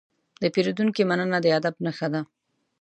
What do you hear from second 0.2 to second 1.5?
د پیرودونکي مننه د